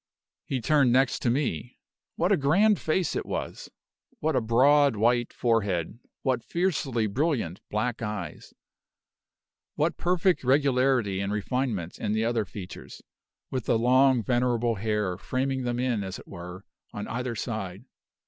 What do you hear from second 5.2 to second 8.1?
forehead what fiercely brilliant black